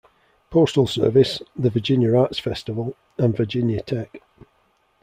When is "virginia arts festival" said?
1.69-2.95